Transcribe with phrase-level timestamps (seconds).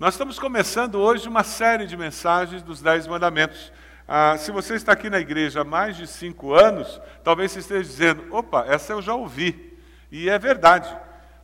[0.00, 3.70] Nós estamos começando hoje uma série de mensagens dos Dez Mandamentos.
[4.08, 7.82] Ah, se você está aqui na igreja há mais de cinco anos, talvez você esteja
[7.82, 9.78] dizendo: opa, essa eu já ouvi.
[10.10, 10.88] E é verdade.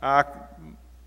[0.01, 0.25] Ah,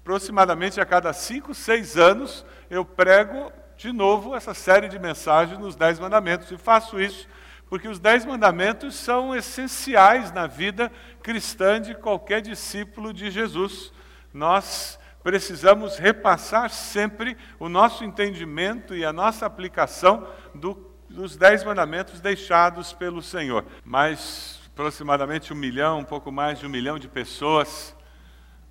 [0.00, 5.74] aproximadamente a cada cinco, seis anos, eu prego de novo essa série de mensagens nos
[5.74, 6.53] Dez Mandamentos.
[6.53, 7.26] E faço isso
[7.69, 10.88] porque os Dez Mandamentos são essenciais na vida
[11.21, 13.92] cristã de qualquer discípulo de Jesus.
[14.32, 22.20] Nós precisamos repassar sempre o nosso entendimento e a nossa aplicação do, dos dez mandamentos
[22.20, 23.64] deixados pelo Senhor.
[23.84, 27.95] Mas aproximadamente um milhão, um pouco mais de um milhão de pessoas,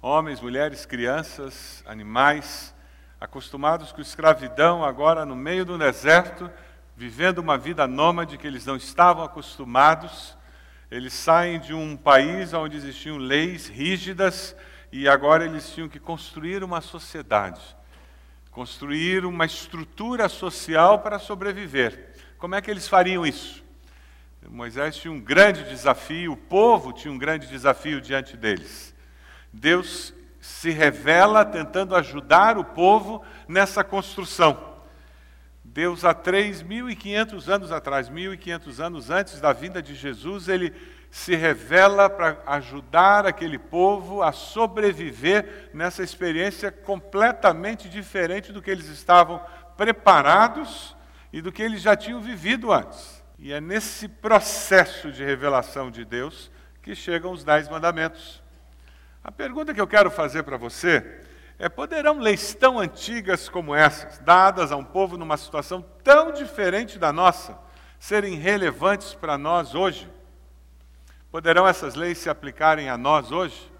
[0.02, 2.74] homens, mulheres, crianças, animais,
[3.22, 6.50] acostumados com escravidão, agora no meio do deserto,
[6.96, 10.38] vivendo uma vida nômade que eles não estavam acostumados.
[10.90, 14.56] Eles saem de um país onde existiam leis rígidas,
[14.92, 17.62] e agora eles tinham que construir uma sociedade,
[18.52, 22.16] construir uma estrutura social para sobreviver.
[22.38, 23.64] Como é que eles fariam isso?
[24.48, 28.96] Moisés tinha um grande desafio, o povo tinha um grande desafio diante deles.
[29.52, 34.70] Deus se revela tentando ajudar o povo nessa construção.
[35.64, 40.74] Deus, há 3.500 anos atrás, 1.500 anos antes da vinda de Jesus, ele
[41.12, 48.88] se revela para ajudar aquele povo a sobreviver nessa experiência completamente diferente do que eles
[48.88, 49.42] estavam
[49.76, 50.96] preparados
[51.34, 53.24] e do que eles já tinham vivido antes.
[53.40, 58.44] E é nesse processo de revelação de Deus que chegam os Dez Mandamentos.
[59.24, 61.22] A pergunta que eu quero fazer para você
[61.58, 67.00] é: poderão leis tão antigas como essas, dadas a um povo numa situação tão diferente
[67.00, 67.58] da nossa,
[67.98, 70.19] serem relevantes para nós hoje?
[71.32, 73.72] Poderão essas leis se aplicarem a nós hoje?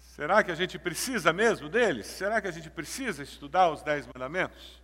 [0.00, 2.06] Será que a gente precisa mesmo deles?
[2.06, 4.82] Será que a gente precisa estudar os Dez Mandamentos?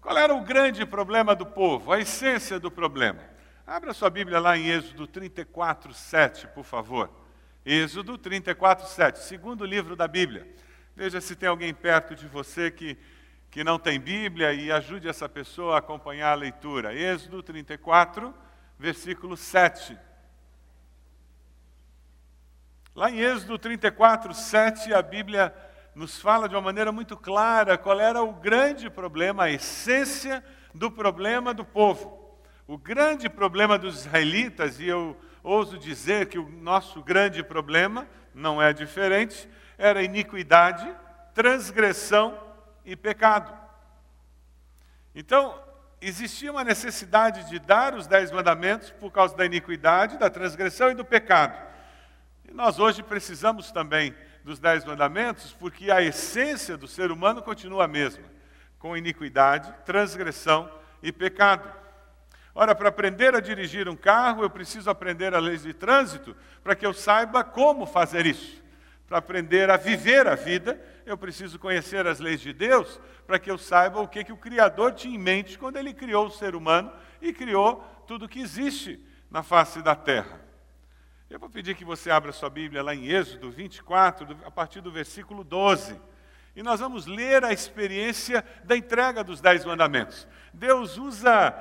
[0.00, 3.20] Qual era o grande problema do povo, a essência do problema?
[3.66, 7.10] Abra sua Bíblia lá em Êxodo 34, 7, por favor.
[7.64, 10.46] Êxodo 34, 7, segundo livro da Bíblia.
[10.94, 12.96] Veja se tem alguém perto de você que,
[13.50, 16.94] que não tem Bíblia e ajude essa pessoa a acompanhar a leitura.
[16.94, 18.32] Êxodo 34,
[18.78, 20.05] versículo 7.
[22.96, 25.54] Lá em Êxodo 34, 7, a Bíblia
[25.94, 30.42] nos fala de uma maneira muito clara qual era o grande problema, a essência
[30.74, 32.40] do problema do povo.
[32.66, 38.62] O grande problema dos israelitas, e eu ouso dizer que o nosso grande problema não
[38.62, 39.46] é diferente,
[39.76, 40.90] era iniquidade,
[41.34, 42.40] transgressão
[42.82, 43.52] e pecado.
[45.14, 45.62] Então,
[46.00, 50.94] existia uma necessidade de dar os dez mandamentos por causa da iniquidade, da transgressão e
[50.94, 51.75] do pecado.
[52.48, 54.14] E nós hoje precisamos também
[54.44, 58.22] dos Dez Mandamentos, porque a essência do ser humano continua a mesma,
[58.78, 60.70] com iniquidade, transgressão
[61.02, 61.68] e pecado.
[62.54, 66.76] Ora, para aprender a dirigir um carro, eu preciso aprender as leis de trânsito para
[66.76, 68.62] que eu saiba como fazer isso.
[69.08, 73.50] Para aprender a viver a vida, eu preciso conhecer as leis de Deus para que
[73.50, 76.54] eu saiba o que, que o Criador tinha em mente quando ele criou o ser
[76.54, 80.45] humano e criou tudo que existe na face da terra.
[81.28, 84.92] Eu vou pedir que você abra sua Bíblia lá em Êxodo 24, a partir do
[84.92, 86.00] versículo 12.
[86.54, 90.26] E nós vamos ler a experiência da entrega dos Dez Mandamentos.
[90.54, 91.52] Deus usa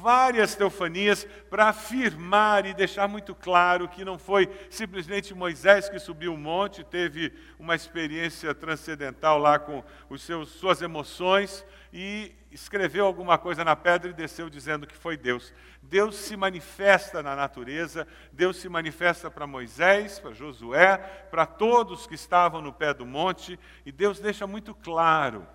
[0.00, 6.32] várias teofanias para afirmar e deixar muito claro que não foi simplesmente Moisés que subiu
[6.32, 13.38] o monte, teve uma experiência transcendental lá com os seus, suas emoções e escreveu alguma
[13.38, 15.52] coisa na pedra e desceu dizendo que foi Deus.
[15.82, 20.96] Deus se manifesta na natureza, Deus se manifesta para Moisés, para Josué,
[21.30, 25.46] para todos que estavam no pé do monte, e Deus deixa muito claro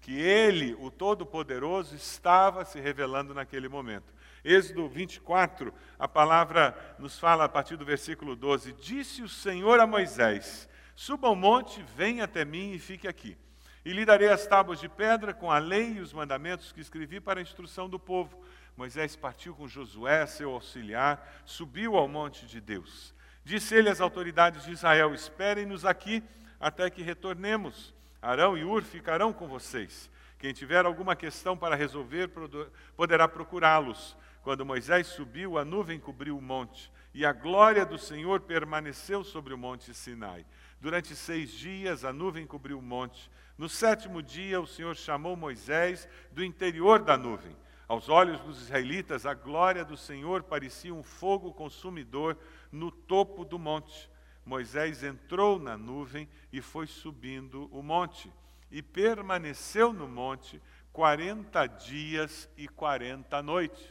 [0.00, 4.12] que Ele, o Todo-Poderoso, estava se revelando naquele momento.
[4.42, 9.86] Êxodo 24, a palavra nos fala a partir do versículo 12: Disse o Senhor a
[9.86, 13.36] Moisés: Suba ao monte, venha até mim e fique aqui.
[13.84, 17.20] E lhe darei as tábuas de pedra com a lei e os mandamentos que escrevi
[17.20, 18.42] para a instrução do povo.
[18.76, 23.14] Moisés partiu com Josué, seu auxiliar, subiu ao monte de Deus.
[23.44, 26.22] Disse ele às autoridades de Israel: Esperem-nos aqui
[26.58, 27.94] até que retornemos.
[28.20, 30.10] Arão e Ur ficarão com vocês.
[30.38, 32.30] Quem tiver alguma questão para resolver
[32.96, 34.16] poderá procurá-los.
[34.42, 39.52] Quando Moisés subiu, a nuvem cobriu o monte, e a glória do Senhor permaneceu sobre
[39.52, 40.46] o monte Sinai.
[40.80, 43.30] Durante seis dias a nuvem cobriu o monte.
[43.60, 47.54] No sétimo dia, o Senhor chamou Moisés do interior da nuvem.
[47.86, 52.38] Aos olhos dos israelitas, a glória do Senhor parecia um fogo consumidor
[52.72, 54.08] no topo do monte.
[54.46, 58.32] Moisés entrou na nuvem e foi subindo o monte.
[58.70, 63.86] e permaneceu no monte 40 dias e 40 noites.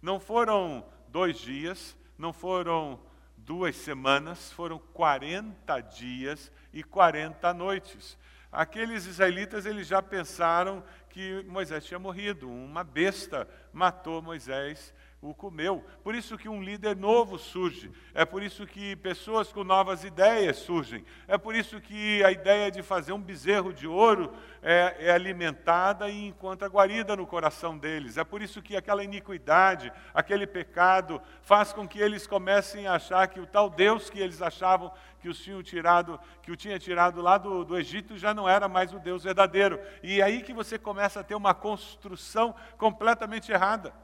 [0.00, 3.00] Não foram dois dias, não foram
[3.36, 8.16] duas semanas, foram 40 dias e 40 noites.
[8.52, 15.84] Aqueles israelitas eles já pensaram que Moisés tinha morrido, uma besta matou Moisés o comeu.
[16.02, 17.92] Por isso que um líder novo surge.
[18.12, 21.04] É por isso que pessoas com novas ideias surgem.
[21.28, 26.08] É por isso que a ideia de fazer um bezerro de ouro é, é alimentada
[26.08, 28.16] e encontra guarida no coração deles.
[28.16, 33.28] É por isso que aquela iniquidade, aquele pecado, faz com que eles comecem a achar
[33.28, 37.22] que o tal Deus que eles achavam que os tinham tirado, que o tinha tirado
[37.22, 39.78] lá do, do Egito já não era mais o Deus verdadeiro.
[40.02, 43.94] E é aí que você começa a ter uma construção completamente errada.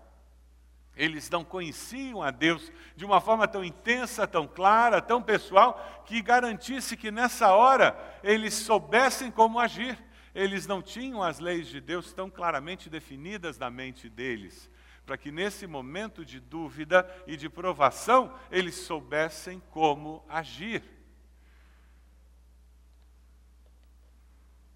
[0.99, 6.21] Eles não conheciam a Deus de uma forma tão intensa, tão clara, tão pessoal, que
[6.21, 9.97] garantisse que nessa hora eles soubessem como agir.
[10.35, 14.69] Eles não tinham as leis de Deus tão claramente definidas na mente deles,
[15.07, 20.83] para que nesse momento de dúvida e de provação eles soubessem como agir.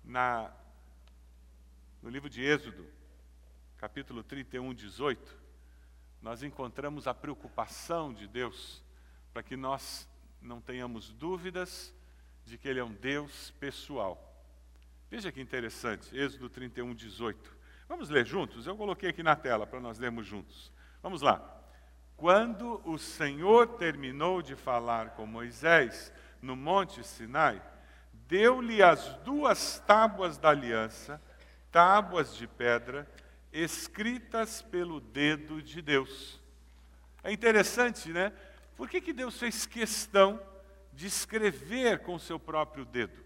[0.05, 0.53] Na,
[2.01, 2.87] no livro de Êxodo,
[3.77, 5.42] capítulo 31, 18,
[6.23, 8.83] nós encontramos a preocupação de Deus
[9.33, 10.09] para que nós
[10.41, 11.93] não tenhamos dúvidas
[12.45, 14.33] de que Ele é um Deus pessoal.
[15.11, 17.57] Veja que interessante, Êxodo 31, 18.
[17.89, 18.67] Vamos ler juntos?
[18.67, 20.73] Eu coloquei aqui na tela para nós lermos juntos.
[21.03, 21.61] Vamos lá.
[22.17, 27.61] Quando o Senhor terminou de falar com Moisés no Monte Sinai,
[28.29, 31.21] deu-lhe as duas tábuas da aliança,
[31.71, 33.07] tábuas de pedra,
[33.53, 36.41] escritas pelo dedo de Deus.
[37.23, 38.33] É interessante, né?
[38.77, 40.41] Por que, que Deus fez questão
[40.93, 43.23] de escrever com o seu próprio dedo?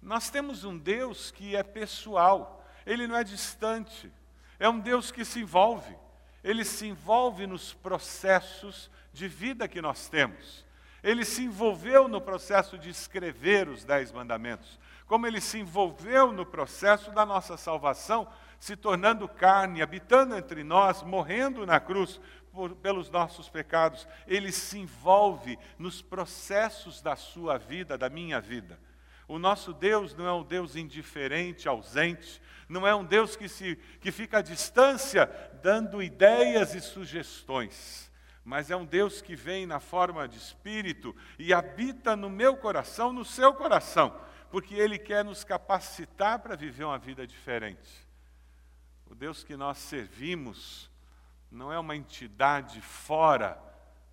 [0.00, 4.10] Nós temos um Deus que é pessoal, ele não é distante,
[4.58, 5.96] é um Deus que se envolve,
[6.44, 10.64] ele se envolve nos processos de vida que nós temos.
[11.02, 14.78] Ele se envolveu no processo de escrever os Dez Mandamentos
[15.10, 18.28] como ele se envolveu no processo da nossa salvação,
[18.60, 22.20] se tornando carne, habitando entre nós, morrendo na cruz
[22.52, 24.06] por, pelos nossos pecados.
[24.24, 28.78] Ele se envolve nos processos da sua vida, da minha vida.
[29.26, 33.74] O nosso Deus não é um Deus indiferente, ausente, não é um Deus que, se,
[34.00, 35.28] que fica à distância
[35.60, 38.08] dando ideias e sugestões,
[38.44, 43.12] mas é um Deus que vem na forma de espírito e habita no meu coração,
[43.12, 48.06] no seu coração porque Ele quer nos capacitar para viver uma vida diferente.
[49.06, 50.90] O Deus que nós servimos
[51.50, 53.60] não é uma entidade fora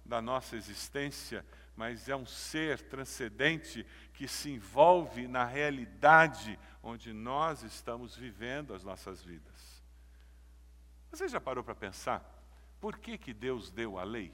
[0.06, 1.46] da nossa existência,
[1.76, 8.84] mas é um ser transcendente que se envolve na realidade onde nós estamos vivendo as
[8.84, 9.84] nossas vidas.
[11.12, 12.24] Você já parou para pensar
[12.80, 14.34] por que, que Deus deu a lei?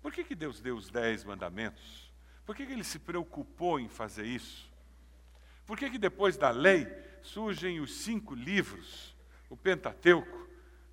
[0.00, 2.12] Por que, que Deus deu os dez mandamentos?
[2.44, 4.67] Por que, que ele se preocupou em fazer isso?
[5.68, 6.88] Por que, que depois da lei
[7.20, 9.14] surgem os cinco livros,
[9.50, 10.48] o Pentateuco,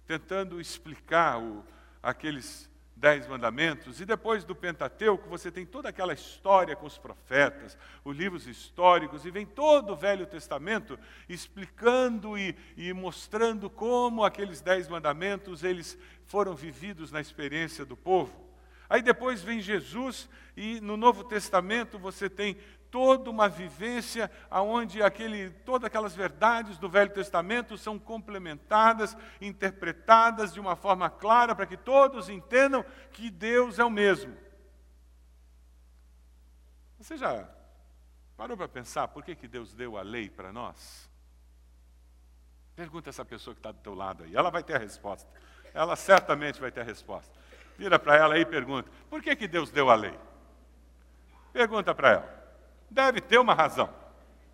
[0.06, 1.63] tentando explicar o,
[2.04, 7.77] aqueles dez mandamentos, e depois do Pentateuco você tem toda aquela história com os profetas,
[8.04, 11.00] os livros históricos, e vem todo o Velho Testamento
[11.30, 18.44] explicando e, e mostrando como aqueles dez mandamentos eles foram vividos na experiência do povo.
[18.89, 22.58] Aí depois vem Jesus e no Novo Testamento você tem
[22.95, 30.61] toda uma vivência onde aquele, todas aquelas verdades do Velho Testamento são complementadas, interpretadas de
[30.61, 34.33] uma forma clara para que todos entendam que Deus é o mesmo.
[36.97, 37.45] Você já
[38.37, 41.11] parou para pensar por que, que Deus deu a lei para nós?
[42.77, 45.29] Pergunta essa pessoa que está do teu lado aí, ela vai ter a resposta.
[45.73, 47.37] Ela certamente vai ter a resposta.
[47.77, 50.17] Vira para ela aí e pergunta: por que, que Deus deu a lei?
[51.51, 52.44] Pergunta para ela.
[52.89, 53.89] Deve ter uma razão.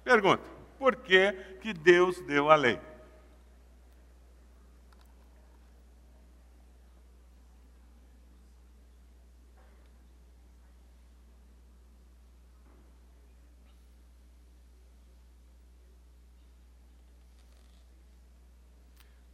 [0.04, 0.44] Pergunta:
[0.78, 2.80] por que, que Deus deu a lei?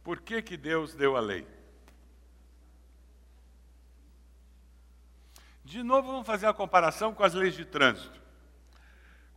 [0.08, 1.46] Por que, que Deus deu a lei?
[5.62, 8.18] De novo, vamos fazer a comparação com as leis de trânsito.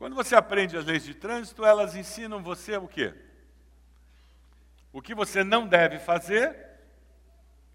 [0.01, 3.13] Quando você aprende as leis de trânsito, elas ensinam você o quê?
[4.91, 6.58] O que você não deve fazer,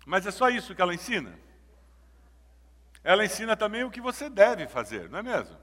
[0.04, 1.38] mas é só isso que ela ensina.
[3.04, 5.56] Ela ensina também o que você deve fazer, não é mesmo?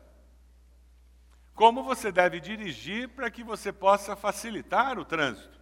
[1.54, 5.60] como você deve dirigir para que você possa facilitar o trânsito,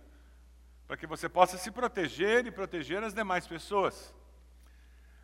[0.88, 4.14] para que você possa se proteger e proteger as demais pessoas.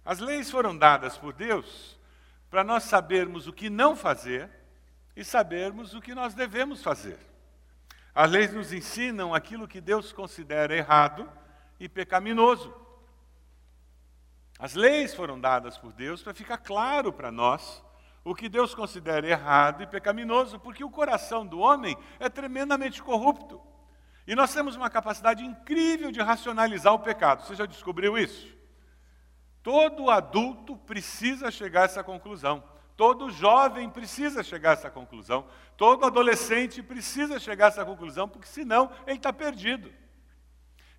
[0.03, 1.99] As leis foram dadas por Deus
[2.49, 4.56] para nós sabermos o que não fazer
[5.17, 7.17] e sabermos o que nós devemos fazer.
[8.13, 11.27] As leis nos ensinam aquilo que Deus considera errado
[11.79, 12.71] e pecaminoso.
[14.59, 17.83] As leis foram dadas por Deus para ficar claro para nós
[18.23, 23.59] o que Deus considera errado e pecaminoso, porque o coração do homem é tremendamente corrupto.
[24.27, 27.43] E nós temos uma capacidade incrível de racionalizar o pecado.
[27.43, 28.55] Você já descobriu isso?
[29.63, 32.76] Todo adulto precisa chegar a essa conclusão.
[32.97, 35.45] Todo jovem precisa chegar a essa conclusão.
[35.77, 39.93] Todo adolescente precisa chegar a essa conclusão, porque senão ele está perdido.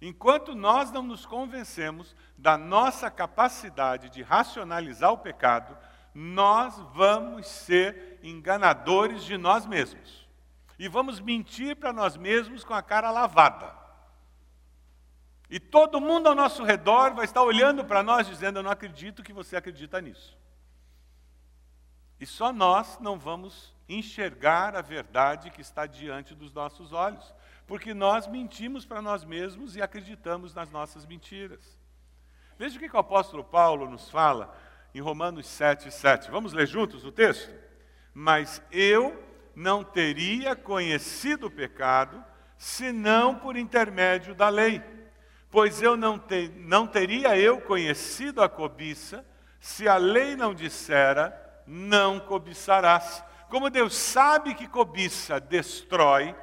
[0.01, 5.77] Enquanto nós não nos convencemos da nossa capacidade de racionalizar o pecado,
[6.15, 10.29] nós vamos ser enganadores de nós mesmos.
[10.79, 13.77] E vamos mentir para nós mesmos com a cara lavada.
[15.51, 19.25] E todo mundo ao nosso redor vai estar olhando para nós dizendo: Eu não acredito
[19.25, 20.38] que você acredita nisso.
[22.21, 27.33] E só nós não vamos enxergar a verdade que está diante dos nossos olhos,
[27.67, 31.79] porque nós mentimos para nós mesmos e acreditamos nas nossas mentiras.
[32.59, 34.55] Veja o que o apóstolo Paulo nos fala
[34.95, 36.31] em Romanos 7, 7.
[36.31, 37.55] Vamos ler juntos o texto?
[38.13, 39.23] Mas eu
[39.55, 42.25] não teria conhecido o pecado
[42.57, 44.83] senão por intermédio da lei.
[45.51, 49.25] Pois eu não, te, não teria eu conhecido a cobiça
[49.61, 53.23] se a lei não dissera, não cobiçarás.
[53.51, 56.35] Como Deus sabe que cobiça destrói,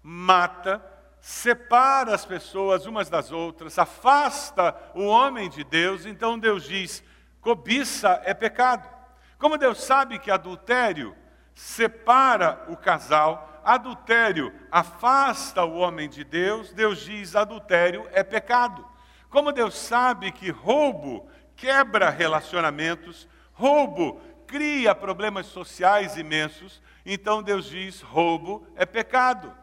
[0.00, 0.80] mata,
[1.20, 7.02] separa as pessoas umas das outras, afasta o homem de Deus, então Deus diz:
[7.40, 8.88] Cobiça é pecado.
[9.36, 11.14] Como Deus sabe que adultério
[11.54, 18.86] separa o casal, adultério afasta o homem de Deus, Deus diz adultério é pecado.
[19.28, 28.00] Como Deus sabe que roubo quebra relacionamentos, roubo cria problemas sociais imensos, então Deus diz
[28.00, 29.54] roubo é pecado.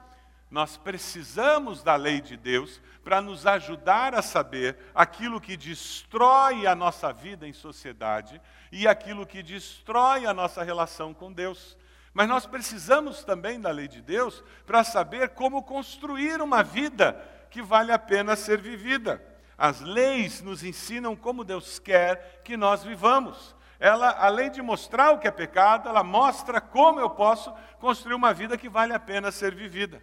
[0.49, 6.75] Nós precisamos da lei de Deus para nos ajudar a saber aquilo que destrói a
[6.75, 8.39] nossa vida em sociedade
[8.71, 11.75] e aquilo que destrói a nossa relação com Deus.
[12.13, 17.61] Mas nós precisamos também da lei de Deus para saber como construir uma vida que
[17.61, 19.21] vale a pena ser vivida.
[19.57, 23.55] As leis nos ensinam como Deus quer que nós vivamos.
[23.79, 28.33] Ela, além de mostrar o que é pecado, ela mostra como eu posso construir uma
[28.33, 30.01] vida que vale a pena ser vivida.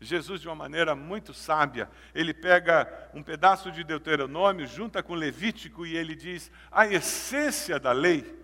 [0.00, 5.86] Jesus, de uma maneira muito sábia, ele pega um pedaço de Deuteronômio, junta com Levítico
[5.86, 8.38] e ele diz: a essência da lei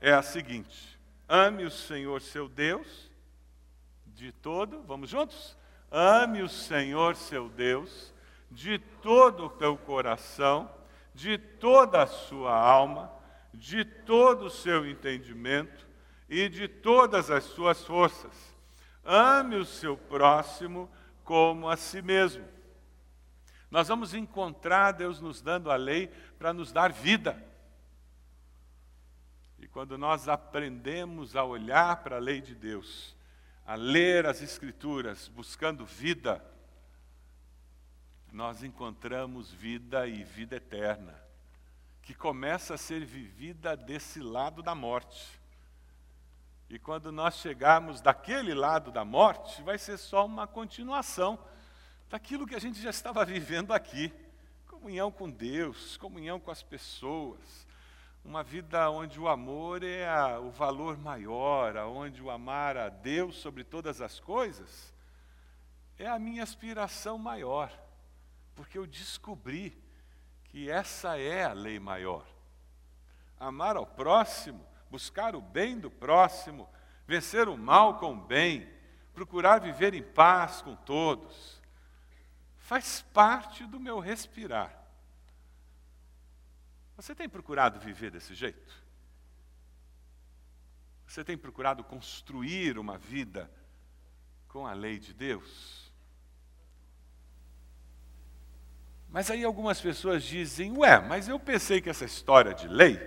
[0.00, 0.98] é a seguinte:
[1.28, 3.10] ame o Senhor seu Deus
[4.06, 5.56] de todo, vamos juntos?
[5.90, 8.14] Ame o Senhor seu Deus
[8.50, 10.70] de todo o teu coração,
[11.14, 13.12] de toda a sua alma,
[13.56, 15.86] de todo o seu entendimento
[16.28, 18.56] e de todas as suas forças
[19.06, 20.90] Ame o seu próximo
[21.22, 22.44] como a si mesmo.
[23.70, 26.08] Nós vamos encontrar Deus nos dando a lei
[26.38, 27.40] para nos dar vida.
[29.60, 33.16] E quando nós aprendemos a olhar para a lei de Deus,
[33.64, 36.44] a ler as Escrituras buscando vida,
[38.32, 41.14] nós encontramos vida e vida eterna,
[42.06, 45.40] que começa a ser vivida desse lado da morte.
[46.70, 51.36] E quando nós chegarmos daquele lado da morte, vai ser só uma continuação
[52.08, 54.14] daquilo que a gente já estava vivendo aqui.
[54.68, 57.66] Comunhão com Deus, comunhão com as pessoas,
[58.24, 63.34] uma vida onde o amor é a, o valor maior, onde o amar a Deus
[63.34, 64.94] sobre todas as coisas
[65.98, 67.72] é a minha aspiração maior,
[68.54, 69.76] porque eu descobri
[70.56, 72.26] que essa é a lei maior.
[73.38, 76.66] Amar ao próximo buscar o bem do próximo,
[77.06, 78.66] vencer o mal com o bem,
[79.12, 81.60] procurar viver em paz com todos,
[82.56, 84.74] faz parte do meu respirar.
[86.96, 88.82] Você tem procurado viver desse jeito?
[91.06, 93.50] Você tem procurado construir uma vida
[94.48, 95.85] com a lei de Deus?
[99.08, 103.00] Mas aí algumas pessoas dizem: Ué, mas eu pensei que essa história de lei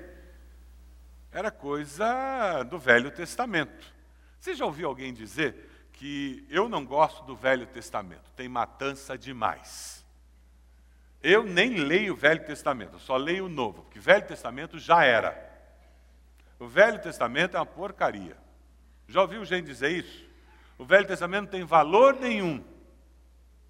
[1.31, 3.93] era coisa do Velho Testamento.
[4.39, 10.05] Você já ouviu alguém dizer que eu não gosto do Velho Testamento, tem matança demais?
[11.21, 15.03] Eu nem leio o Velho Testamento, só leio o Novo, porque o Velho Testamento já
[15.03, 15.47] era.
[16.57, 18.37] O Velho Testamento é uma porcaria.
[19.07, 20.29] Já ouviu gente dizer isso?
[20.77, 22.63] O Velho Testamento não tem valor nenhum.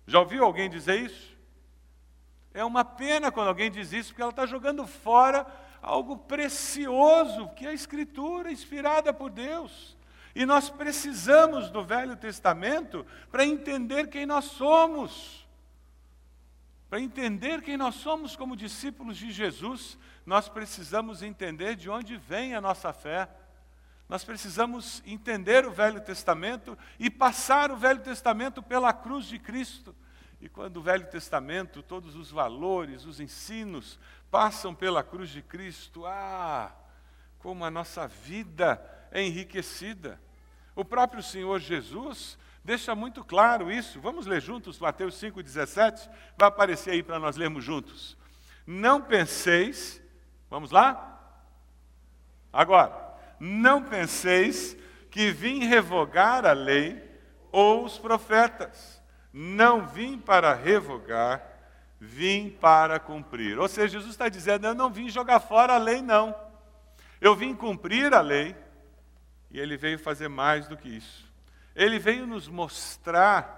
[0.05, 1.28] Já ouviu alguém dizer isso?
[2.53, 5.45] É uma pena quando alguém diz isso, porque ela está jogando fora
[5.81, 9.97] algo precioso, que é a Escritura, inspirada por Deus.
[10.35, 15.47] E nós precisamos do Velho Testamento para entender quem nós somos.
[16.89, 22.55] Para entender quem nós somos como discípulos de Jesus, nós precisamos entender de onde vem
[22.55, 23.29] a nossa fé.
[24.07, 29.95] Nós precisamos entender o Velho Testamento e passar o Velho Testamento pela cruz de Cristo.
[30.41, 33.99] E quando o Velho Testamento, todos os valores, os ensinos
[34.31, 36.73] passam pela cruz de Cristo, ah,
[37.39, 38.81] como a nossa vida
[39.11, 40.19] é enriquecida.
[40.75, 43.99] O próprio Senhor Jesus deixa muito claro isso.
[43.99, 46.09] Vamos ler juntos Mateus 5,17?
[46.37, 48.17] Vai aparecer aí para nós lermos juntos.
[48.65, 50.01] Não penseis,
[50.49, 51.05] vamos lá?
[52.53, 54.77] Agora, não penseis
[55.11, 57.03] que vim revogar a lei
[57.51, 58.98] ou os profetas.
[59.31, 61.43] Não vim para revogar,
[61.99, 63.59] vim para cumprir.
[63.59, 66.35] Ou seja, Jesus está dizendo: eu não vim jogar fora a lei, não.
[67.21, 68.55] Eu vim cumprir a lei,
[69.51, 71.29] e ele veio fazer mais do que isso.
[71.75, 73.57] Ele veio nos mostrar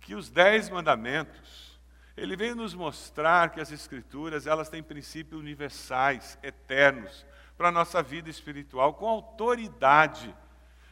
[0.00, 1.78] que os dez mandamentos,
[2.16, 7.26] ele veio nos mostrar que as escrituras, elas têm princípios universais, eternos,
[7.56, 10.34] para a nossa vida espiritual, com autoridade.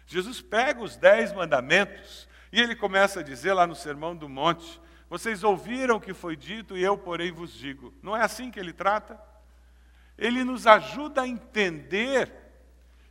[0.06, 4.80] Jesus pega os dez mandamentos e ele começa a dizer lá no Sermão do Monte,
[5.08, 7.92] vocês ouviram o que foi dito e eu, porém, vos digo.
[8.02, 9.20] Não é assim que ele trata?
[10.16, 12.32] Ele nos ajuda a entender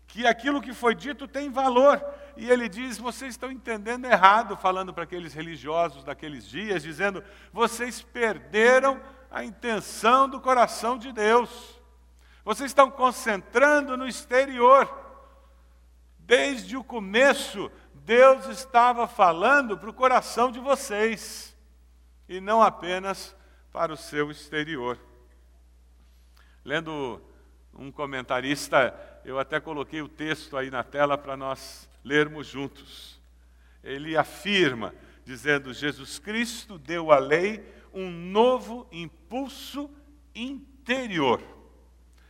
[0.08, 2.04] que aquilo que foi dito tem valor.
[2.38, 8.02] E ele diz: vocês estão entendendo errado, falando para aqueles religiosos daqueles dias, dizendo: vocês
[8.02, 11.80] perderam a intenção do coração de Deus.
[12.44, 15.08] Vocês estão concentrando no exterior.
[16.18, 17.72] Desde o começo,
[18.10, 21.56] Deus estava falando para o coração de vocês,
[22.28, 23.36] e não apenas
[23.72, 24.98] para o seu exterior.
[26.66, 27.22] Lendo
[27.72, 33.22] um comentarista eu até coloquei o texto aí na tela para nós lermos juntos.
[33.84, 34.92] Ele afirma,
[35.24, 39.88] dizendo: Jesus Cristo deu à lei um novo impulso
[40.34, 41.44] interior.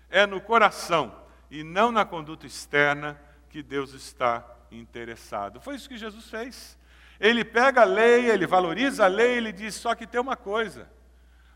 [0.09, 3.17] É no coração e não na conduta externa
[3.49, 5.59] que Deus está interessado.
[5.61, 6.77] Foi isso que Jesus fez.
[7.19, 10.89] Ele pega a lei, ele valoriza a lei, ele diz: só que tem uma coisa.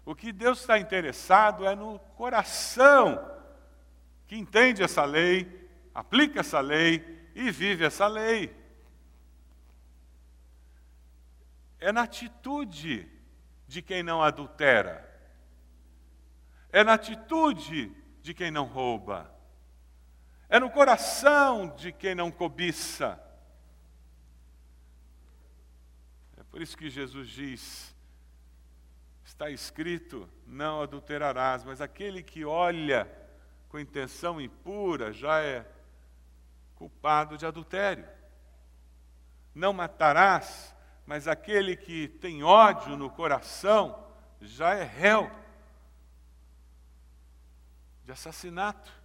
[0.06, 3.32] O que Deus está interessado é no coração
[4.28, 8.54] que entende essa lei, aplica essa lei e vive essa lei.
[11.80, 13.10] É na atitude
[13.67, 15.10] de quem não adultera.
[16.71, 19.33] É na atitude de quem não rouba.
[20.54, 23.20] É no coração de quem não cobiça.
[26.38, 27.96] É por isso que Jesus diz:
[29.26, 33.12] está escrito, não adulterarás, mas aquele que olha
[33.68, 35.68] com intenção impura já é
[36.76, 38.08] culpado de adultério.
[39.56, 44.08] Não matarás, mas aquele que tem ódio no coração
[44.39, 45.32] já é réu
[48.06, 49.02] de assassinato.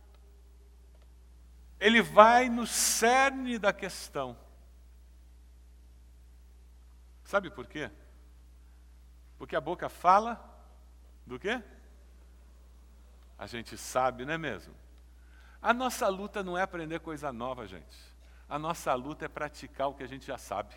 [1.81, 4.37] Ele vai no cerne da questão.
[7.25, 7.91] Sabe por quê?
[9.39, 10.43] Porque a boca fala
[11.27, 11.63] do quê?
[13.39, 14.75] A gente sabe, não é mesmo?
[15.63, 17.97] A nossa luta não é aprender coisa nova, gente.
[18.49, 20.75] A nossa luta é praticar o que a gente já sabe.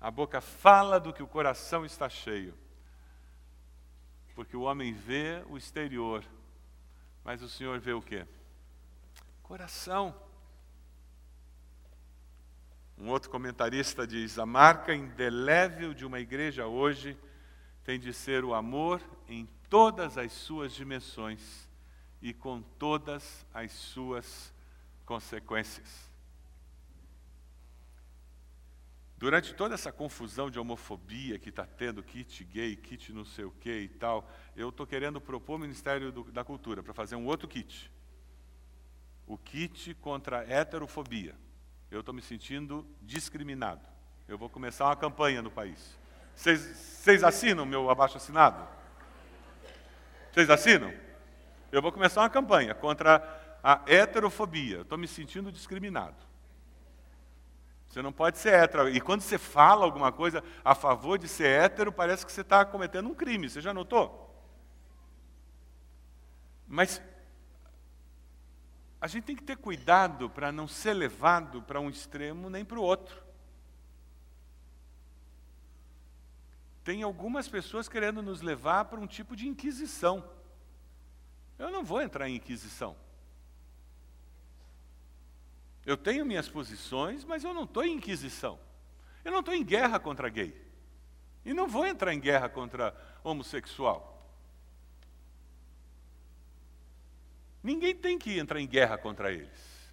[0.00, 2.56] A boca fala do que o coração está cheio.
[4.34, 6.24] Porque o homem vê o exterior,
[7.22, 8.26] mas o Senhor vê o quê?
[9.42, 10.14] Coração.
[12.96, 17.18] Um outro comentarista diz: a marca indelével de uma igreja hoje
[17.84, 21.68] tem de ser o amor em todas as suas dimensões
[22.20, 24.54] e com todas as suas
[25.04, 26.12] consequências.
[29.16, 33.52] Durante toda essa confusão de homofobia que está tendo, kit gay, kit não sei o
[33.52, 37.26] que e tal, eu estou querendo propor o Ministério do, da Cultura para fazer um
[37.26, 37.90] outro kit.
[39.26, 41.34] O kit contra a heterofobia.
[41.90, 43.86] Eu estou me sentindo discriminado.
[44.26, 45.98] Eu vou começar uma campanha no país.
[46.34, 48.66] Vocês assinam meu abaixo assinado?
[50.32, 50.92] Vocês assinam?
[51.70, 54.80] Eu vou começar uma campanha contra a heterofobia.
[54.80, 56.16] Estou me sentindo discriminado.
[57.86, 58.88] Você não pode ser hétero.
[58.88, 62.64] E quando você fala alguma coisa a favor de ser hétero, parece que você está
[62.64, 63.50] cometendo um crime.
[63.50, 64.34] Você já notou?
[66.66, 67.02] Mas
[69.02, 72.78] a gente tem que ter cuidado para não ser levado para um extremo nem para
[72.78, 73.20] o outro.
[76.84, 80.24] Tem algumas pessoas querendo nos levar para um tipo de inquisição.
[81.58, 82.94] Eu não vou entrar em inquisição.
[85.84, 88.56] Eu tenho minhas posições, mas eu não estou em inquisição.
[89.24, 90.54] Eu não estou em guerra contra gay.
[91.44, 94.11] E não vou entrar em guerra contra homossexual.
[97.62, 99.92] Ninguém tem que entrar em guerra contra eles.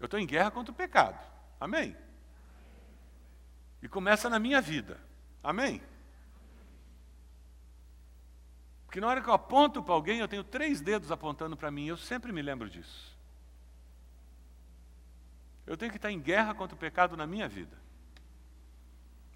[0.00, 1.18] Eu estou em guerra contra o pecado.
[1.60, 1.96] Amém?
[3.80, 5.00] E começa na minha vida.
[5.42, 5.80] Amém?
[8.86, 11.86] Porque na hora que eu aponto para alguém, eu tenho três dedos apontando para mim.
[11.86, 13.16] Eu sempre me lembro disso.
[15.66, 17.76] Eu tenho que estar em guerra contra o pecado na minha vida.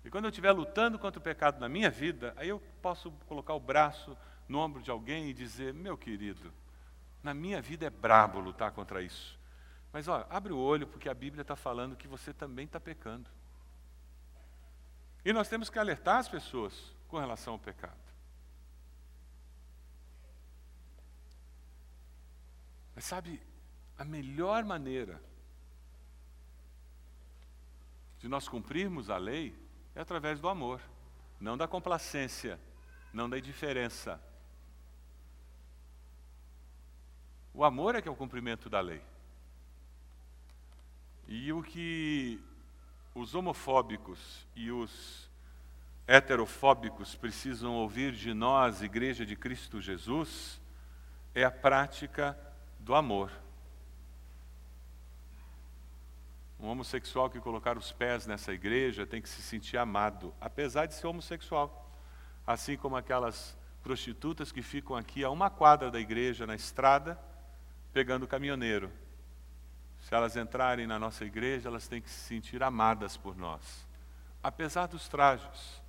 [0.05, 3.55] E quando eu estiver lutando contra o pecado na minha vida, aí eu posso colocar
[3.55, 4.17] o braço
[4.49, 6.53] no ombro de alguém e dizer: meu querido,
[7.23, 9.39] na minha vida é brabo lutar contra isso.
[9.93, 13.29] Mas ó, abre o olho, porque a Bíblia está falando que você também está pecando.
[15.25, 18.07] E nós temos que alertar as pessoas com relação ao pecado.
[22.95, 23.43] Mas sabe,
[23.99, 25.21] a melhor maneira
[28.19, 29.57] de nós cumprirmos a lei
[29.95, 30.81] é através do amor,
[31.41, 32.59] não da complacência,
[33.13, 34.21] não da indiferença,
[37.57, 39.01] O amor é que é o cumprimento da lei.
[41.27, 42.39] E o que
[43.15, 45.31] os homofóbicos e os
[46.07, 50.61] heterofóbicos precisam ouvir de nós, Igreja de Cristo Jesus,
[51.35, 52.39] é a prática
[52.79, 53.33] do amor.
[56.61, 60.93] Um homossexual que colocar os pés nessa igreja tem que se sentir amado, apesar de
[60.93, 61.91] ser homossexual.
[62.47, 67.19] Assim como aquelas prostitutas que ficam aqui a uma quadra da igreja, na estrada,
[67.97, 68.93] pegando o caminhoneiro.
[70.01, 73.89] Se elas entrarem na nossa igreja, elas têm que se sentir amadas por nós,
[74.43, 75.83] apesar dos trajes.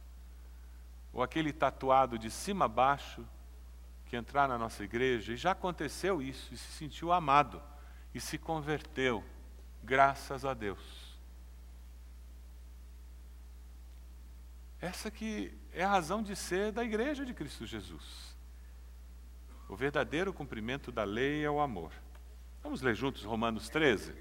[1.11, 3.27] Ou aquele tatuado de cima a baixo
[4.05, 7.61] que entrar na nossa igreja, e já aconteceu isso, e se sentiu amado,
[8.13, 9.21] e se converteu,
[9.83, 11.19] graças a Deus.
[14.79, 18.26] Essa que é a razão de ser da igreja de Cristo Jesus.
[19.69, 21.91] O verdadeiro cumprimento da lei é o amor.
[22.63, 24.13] Vamos ler juntos Romanos 13?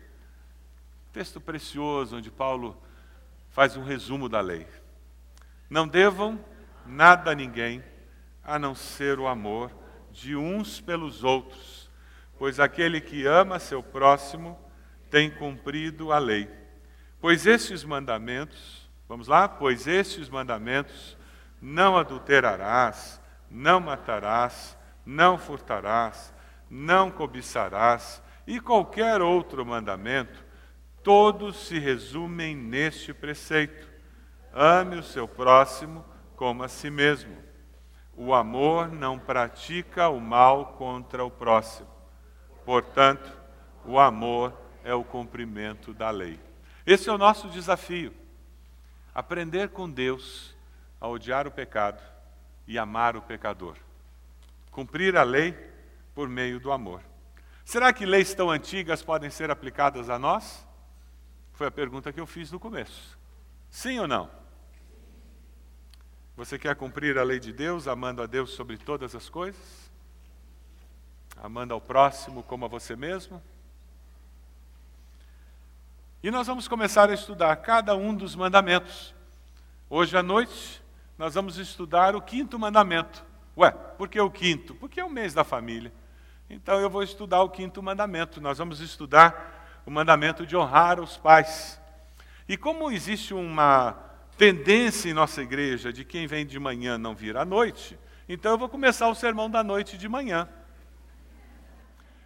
[1.13, 2.77] Texto precioso onde Paulo
[3.51, 4.67] faz um resumo da lei.
[5.71, 6.39] Não devam
[6.85, 7.83] nada a ninguém
[8.43, 9.71] a não ser o amor
[10.11, 11.91] de uns pelos outros,
[12.39, 14.59] pois aquele que ama seu próximo
[15.11, 16.51] tem cumprido a lei.
[17.21, 19.49] Pois estes mandamentos, vamos lá?
[19.49, 21.17] Pois estes mandamentos,
[21.61, 24.76] não adulterarás, não matarás,
[25.07, 26.35] não furtarás,
[26.69, 30.45] não cobiçarás, e qualquer outro mandamento,
[31.03, 33.89] todos se resumem neste preceito:
[34.53, 37.37] ame o seu próximo como a si mesmo.
[38.17, 41.89] O amor não pratica o mal contra o próximo.
[42.65, 43.31] Portanto,
[43.85, 46.41] o amor é o cumprimento da lei.
[46.85, 48.13] Esse é o nosso desafio.
[49.15, 50.57] Aprender com Deus
[51.01, 52.03] a odiar o pecado
[52.67, 53.77] e amar o pecador
[54.77, 55.55] cumprir a lei
[56.15, 57.01] por meio do amor.
[57.65, 60.69] Será que leis tão antigas podem ser aplicadas a nós?
[61.55, 63.19] Foi a pergunta que eu fiz no começo.
[63.71, 64.31] Sim ou não?
[66.37, 69.91] Você quer cumprir a lei de Deus, amando a Deus sobre todas as coisas?
[71.43, 73.43] Amando ao próximo como a você mesmo?
[76.23, 79.15] E nós vamos começar a estudar cada um dos mandamentos.
[79.89, 80.83] Hoje à noite,
[81.17, 83.25] nós vamos estudar o quinto mandamento,
[83.57, 84.75] Ué, por que o quinto?
[84.75, 85.93] Porque é o mês da família.
[86.49, 88.41] Então eu vou estudar o quinto mandamento.
[88.41, 91.81] Nós vamos estudar o mandamento de honrar os pais.
[92.49, 93.97] E como existe uma
[94.37, 98.59] tendência em nossa igreja de quem vem de manhã não vir à noite, então eu
[98.59, 100.49] vou começar o sermão da noite de manhã.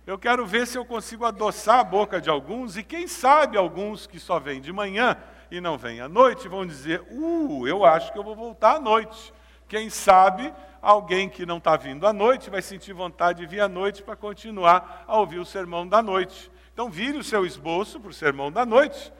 [0.06, 4.06] Eu quero ver se eu consigo adoçar a boca de alguns, e quem sabe alguns
[4.06, 5.16] que só vêm de manhã
[5.50, 8.80] e não vêm à noite vão dizer: Uh, eu acho que eu vou voltar à
[8.80, 9.32] noite.
[9.70, 10.52] Quem sabe
[10.82, 14.16] alguém que não está vindo à noite vai sentir vontade de vir à noite para
[14.16, 16.50] continuar a ouvir o sermão da noite.
[16.72, 19.12] Então, vire o seu esboço para o sermão da noite.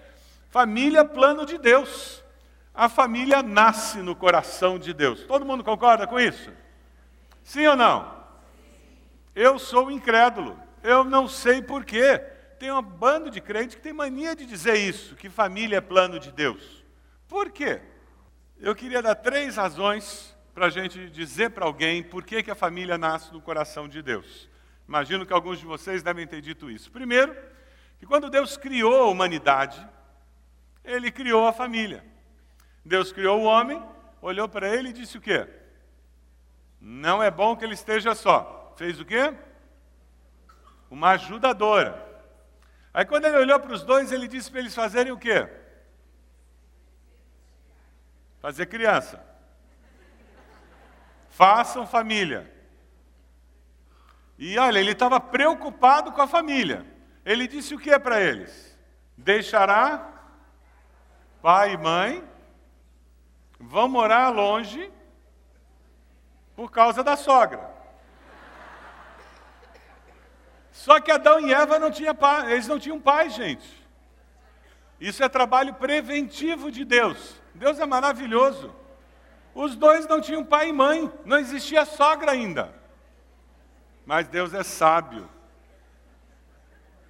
[0.48, 2.24] Família, plano de Deus.
[2.74, 5.22] A família nasce no coração de Deus.
[5.22, 6.50] Todo mundo concorda com isso?
[7.44, 8.12] Sim ou não?
[9.36, 10.58] Eu sou incrédulo.
[10.82, 12.18] Eu não sei porquê.
[12.58, 16.18] Tem um bando de crentes que tem mania de dizer isso, que família é plano
[16.18, 16.84] de Deus.
[17.28, 17.80] Por quê?
[18.58, 20.29] Eu queria dar três razões
[20.60, 24.02] para a gente dizer para alguém por que, que a família nasce no coração de
[24.02, 24.46] Deus.
[24.86, 26.90] Imagino que alguns de vocês devem ter dito isso.
[26.90, 27.34] Primeiro,
[27.98, 29.82] que quando Deus criou a humanidade,
[30.84, 32.04] ele criou a família.
[32.84, 33.82] Deus criou o homem,
[34.20, 35.48] olhou para ele e disse o quê?
[36.78, 38.74] Não é bom que ele esteja só.
[38.76, 39.32] Fez o quê?
[40.90, 42.06] Uma ajudadora.
[42.92, 45.48] Aí quando ele olhou para os dois, ele disse para eles fazerem o quê?
[48.42, 49.29] Fazer criança.
[51.30, 52.52] Façam família.
[54.38, 56.84] E olha, ele estava preocupado com a família.
[57.24, 58.76] Ele disse o que para eles?
[59.16, 60.08] Deixará
[61.40, 62.24] pai e mãe,
[63.58, 64.90] vão morar longe
[66.54, 67.70] por causa da sogra.
[70.72, 73.80] Só que Adão e Eva não tinham pai, eles não tinham pai, gente.
[74.98, 77.40] Isso é trabalho preventivo de Deus.
[77.54, 78.74] Deus é maravilhoso.
[79.54, 82.72] Os dois não tinham pai e mãe, não existia sogra ainda.
[84.06, 85.28] Mas Deus é sábio.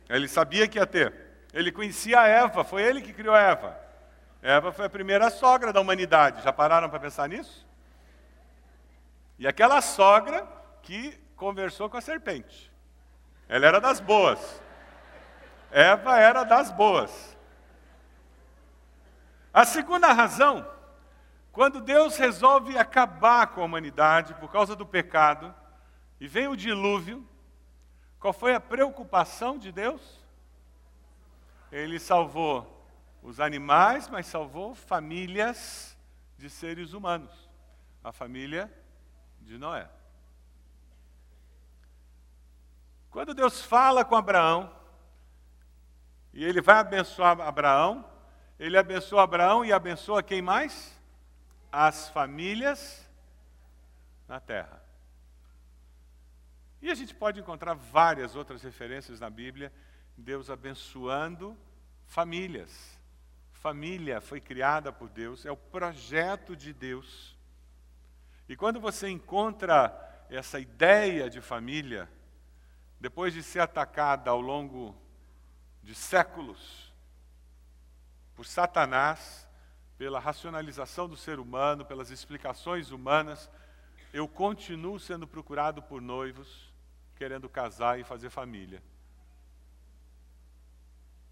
[0.09, 1.15] Ele sabia que ia ter.
[1.53, 3.79] Ele conhecia a Eva, foi ele que criou a Eva.
[4.43, 6.43] Eva foi a primeira sogra da humanidade.
[6.43, 7.67] Já pararam para pensar nisso?
[9.39, 10.47] E aquela sogra
[10.83, 12.71] que conversou com a serpente.
[13.49, 14.63] Ela era das boas.
[15.71, 17.37] Eva era das boas.
[19.53, 20.67] A segunda razão,
[21.61, 25.55] quando Deus resolve acabar com a humanidade por causa do pecado,
[26.19, 27.23] e vem o dilúvio,
[28.19, 30.25] qual foi a preocupação de Deus?
[31.71, 32.83] Ele salvou
[33.23, 35.95] os animais, mas salvou famílias
[36.39, 37.31] de seres humanos.
[38.03, 38.73] A família
[39.43, 39.87] de Noé.
[43.11, 44.75] Quando Deus fala com Abraão,
[46.33, 48.11] e ele vai abençoar Abraão,
[48.59, 50.99] ele abençoa Abraão e abençoa quem mais?
[51.73, 53.09] As famílias
[54.27, 54.83] na terra.
[56.83, 59.73] E a gente pode encontrar várias outras referências na Bíblia,
[60.17, 61.57] Deus abençoando
[62.07, 62.99] famílias.
[63.53, 67.37] Família foi criada por Deus, é o projeto de Deus.
[68.49, 72.09] E quando você encontra essa ideia de família,
[72.99, 74.97] depois de ser atacada ao longo
[75.83, 76.93] de séculos
[78.35, 79.47] por Satanás,
[80.01, 83.51] pela racionalização do ser humano, pelas explicações humanas,
[84.15, 86.73] eu continuo sendo procurado por noivos
[87.17, 88.83] querendo casar e fazer família.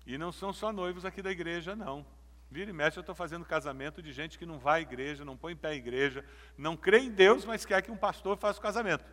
[0.06, 2.04] E não são só noivos aqui da igreja, não.
[2.50, 5.34] Vira e mexe, eu estou fazendo casamento de gente que não vai à igreja, não
[5.34, 6.22] põe pé em igreja,
[6.58, 9.04] não crê em Deus, mas quer que um pastor faça o casamento.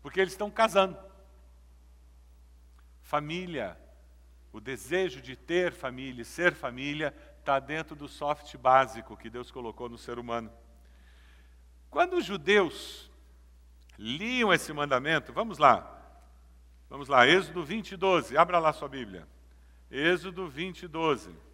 [0.00, 0.96] Porque eles estão casando.
[3.02, 3.76] Família,
[4.52, 7.12] o desejo de ter família e ser família,
[7.48, 10.52] está dentro do soft básico que Deus colocou no ser humano.
[11.88, 13.10] Quando os judeus
[13.98, 15.98] liam esse mandamento, vamos lá,
[16.90, 19.26] vamos lá, Êxodo 20, 12, abra lá sua Bíblia.
[19.90, 21.48] Êxodo 20, 12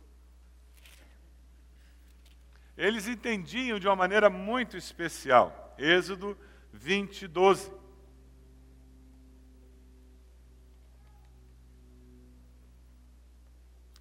[2.76, 5.72] eles entendiam de uma maneira muito especial.
[5.78, 6.36] Êxodo
[6.72, 7.72] 20, 12.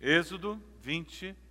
[0.01, 1.43] Êxodo 20, 12.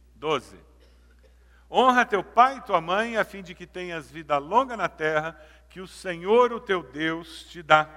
[1.71, 5.41] Honra teu pai e tua mãe, a fim de que tenhas vida longa na terra,
[5.71, 7.89] que o Senhor, o teu Deus, te dá.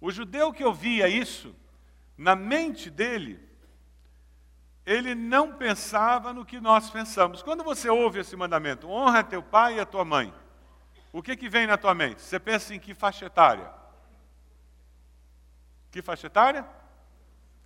[0.00, 1.54] O judeu que ouvia isso,
[2.16, 3.40] na mente dele,
[4.86, 7.42] ele não pensava no que nós pensamos.
[7.42, 10.32] Quando você ouve esse mandamento, honra teu pai e a tua mãe,
[11.12, 12.22] o que, que vem na tua mente?
[12.22, 13.70] Você pensa em que faixa etária?
[15.90, 16.66] Que faixa etária?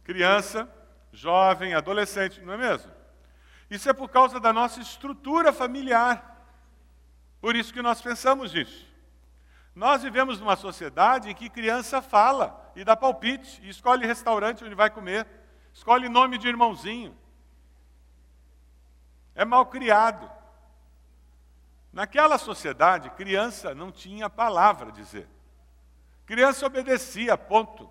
[0.05, 0.69] Criança,
[1.13, 2.98] jovem, adolescente, não é mesmo?
[3.71, 6.47] Isso é por causa da nossa estrutura familiar.
[7.41, 8.89] Por isso que nós pensamos nisso.
[9.75, 14.75] Nós vivemos numa sociedade em que criança fala e dá palpite, e escolhe restaurante onde
[14.75, 15.27] vai comer.
[15.73, 17.17] Escolhe nome de irmãozinho.
[19.35, 20.29] É mal criado.
[21.93, 25.29] Naquela sociedade, criança não tinha palavra a dizer.
[26.27, 27.89] Criança obedecia, ponto.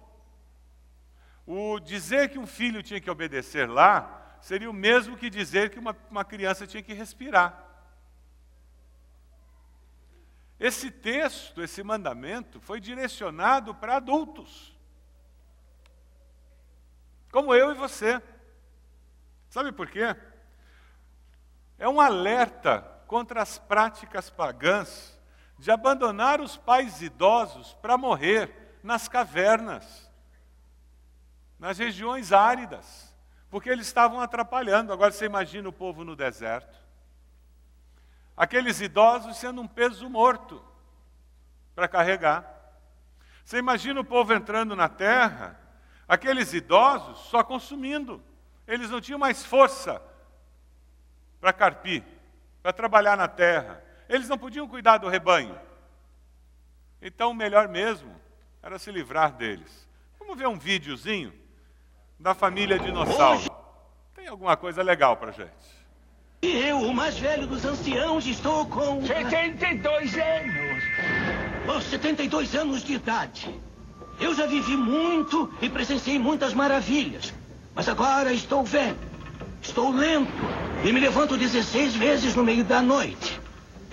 [1.45, 5.79] O dizer que um filho tinha que obedecer lá seria o mesmo que dizer que
[5.79, 7.65] uma, uma criança tinha que respirar.
[10.59, 14.77] Esse texto, esse mandamento, foi direcionado para adultos
[17.37, 18.19] como eu e você.
[19.49, 20.15] Sabe por quê?
[21.77, 25.15] É um alerta contra as práticas pagãs
[25.57, 30.11] de abandonar os pais idosos para morrer nas cavernas,
[31.59, 33.06] nas regiões áridas,
[33.49, 34.91] porque eles estavam atrapalhando.
[34.91, 36.77] Agora você imagina o povo no deserto.
[38.35, 40.63] Aqueles idosos sendo um peso morto
[41.73, 42.55] para carregar.
[43.43, 45.59] Você imagina o povo entrando na terra,
[46.07, 48.21] aqueles idosos só consumindo.
[48.67, 50.01] Eles não tinham mais força
[51.39, 52.03] para carpir,
[52.61, 53.83] para trabalhar na terra.
[54.09, 55.57] Eles não podiam cuidar do rebanho.
[57.01, 58.19] Então, o melhor mesmo
[58.61, 59.87] era se livrar deles.
[60.19, 61.33] Vamos ver um videozinho
[62.19, 63.51] da família dinossauro.
[64.15, 65.77] Tem alguma coisa legal para gente.
[66.41, 69.05] E eu, o mais velho dos anciãos, estou com...
[69.05, 70.83] 72 anos.
[71.67, 73.59] Oh, 72 anos de idade.
[74.19, 77.33] Eu já vivi muito e presenciei muitas maravilhas.
[77.73, 78.97] Mas agora estou velho.
[79.61, 80.31] Estou lento.
[80.83, 83.39] E me levanto 16 vezes no meio da noite.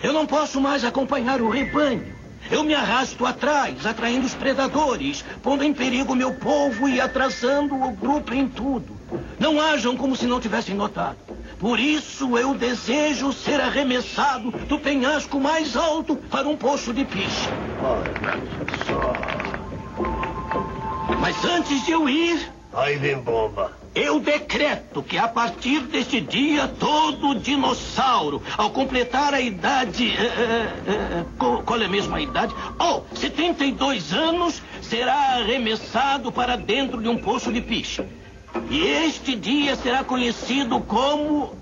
[0.03, 2.15] Eu não posso mais acompanhar o rebanho.
[2.51, 7.91] Eu me arrasto atrás, atraindo os predadores, pondo em perigo meu povo e atrasando o
[7.93, 8.97] grupo em tudo.
[9.39, 11.17] Não ajam como se não tivessem notado.
[11.59, 17.49] Por isso eu desejo ser arremessado do penhasco mais alto para um poço de piche.
[17.83, 18.13] Olha
[18.87, 19.13] só.
[21.21, 23.73] Mas antes de eu ir, Aí vem bomba.
[23.95, 30.11] eu decreto que a partir deste dia todo dinossauro, ao completar a idade.
[30.11, 31.25] eh, eh, eh,
[31.65, 32.53] qual, é mesmo a idade?
[32.81, 38.05] Oh, 72 anos, será arremessado para dentro de um poço de piche.
[38.69, 41.57] E este dia será conhecido como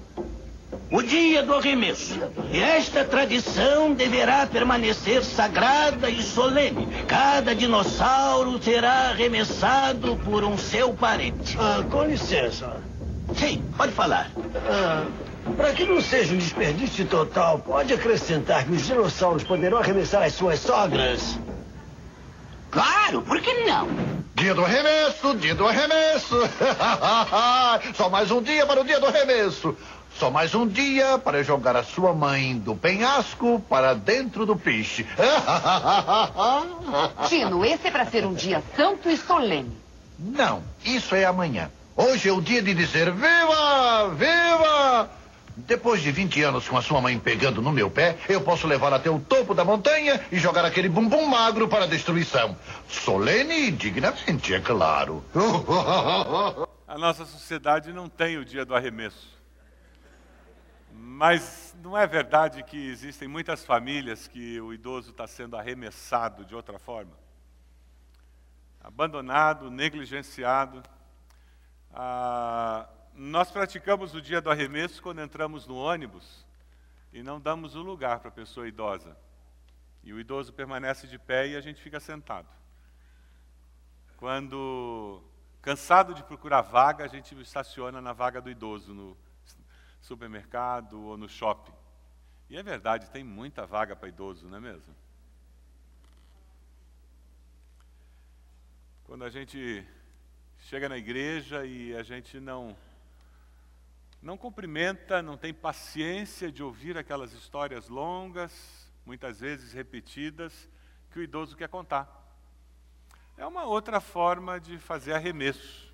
[0.93, 2.21] o dia do arremesso.
[2.53, 6.87] E esta tradição deverá permanecer sagrada e solene.
[7.09, 11.57] Cada dinossauro será arremessado por um seu parente.
[11.59, 12.77] Ah, com licença.
[13.35, 14.31] Sim, pode falar.
[14.69, 15.07] Ah,
[15.57, 20.35] para que não seja um desperdício total, pode acrescentar que os dinossauros poderão arremessar as
[20.35, 21.39] suas sogras?
[22.71, 23.89] Claro, por que não?
[24.35, 26.37] Dia do arremesso, dia do arremesso.
[27.95, 29.77] Só mais um dia para o dia do arremesso.
[30.23, 35.05] Só mais um dia para jogar a sua mãe do penhasco para dentro do piche.
[37.29, 39.77] Tino, esse é para ser um dia santo e solene.
[40.17, 41.73] Não, isso é amanhã.
[41.97, 45.11] Hoje é o dia de dizer viva, viva.
[45.57, 48.99] Depois de 20 anos com a sua mãe pegando no meu pé, eu posso levá-la
[48.99, 52.57] até o topo da montanha e jogar aquele bumbum magro para a destruição.
[52.89, 55.25] Solene e dignamente, é claro.
[56.87, 59.32] A nossa sociedade não tem o dia do arremesso.
[61.05, 66.55] Mas não é verdade que existem muitas famílias que o idoso está sendo arremessado de
[66.55, 67.19] outra forma?
[68.81, 70.81] Abandonado, negligenciado.
[71.93, 76.47] Ah, nós praticamos o dia do arremesso quando entramos no ônibus
[77.13, 79.17] e não damos o lugar para a pessoa idosa.
[80.05, 82.49] E o idoso permanece de pé e a gente fica sentado.
[84.19, 85.21] Quando
[85.61, 89.17] cansado de procurar vaga, a gente estaciona na vaga do idoso no
[90.03, 91.73] supermercado ou no shopping.
[92.51, 94.95] E é verdade, tem muita vaga para idoso, não é mesmo?
[99.05, 99.87] Quando a gente
[100.59, 102.77] chega na igreja e a gente não
[104.21, 110.69] não cumprimenta, não tem paciência de ouvir aquelas histórias longas, muitas vezes repetidas,
[111.11, 112.09] que o idoso quer contar.
[113.37, 115.92] É uma outra forma de fazer arremesso.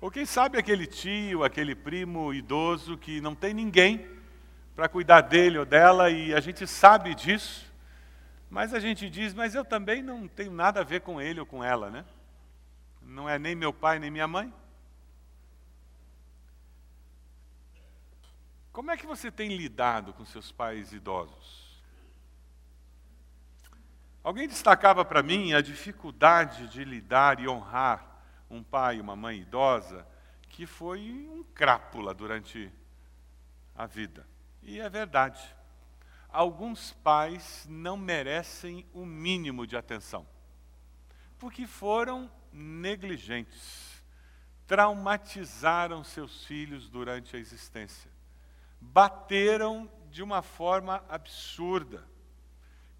[0.00, 4.06] Ou quem sabe aquele tio, aquele primo idoso que não tem ninguém
[4.74, 7.72] para cuidar dele ou dela e a gente sabe disso,
[8.50, 11.46] mas a gente diz, mas eu também não tenho nada a ver com ele ou
[11.46, 12.04] com ela, né?
[13.00, 14.52] Não é nem meu pai nem minha mãe.
[18.72, 21.82] Como é que você tem lidado com seus pais idosos?
[24.22, 28.13] Alguém destacava para mim a dificuldade de lidar e honrar
[28.54, 30.06] um pai e uma mãe idosa
[30.48, 32.70] que foi um crápula durante
[33.74, 34.26] a vida.
[34.62, 35.42] E é verdade.
[36.28, 40.26] Alguns pais não merecem o mínimo de atenção,
[41.38, 44.02] porque foram negligentes,
[44.66, 48.10] traumatizaram seus filhos durante a existência,
[48.80, 52.04] bateram de uma forma absurda,